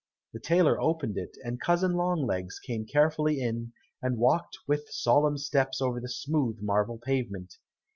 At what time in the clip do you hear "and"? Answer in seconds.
1.43-1.61, 4.01-4.17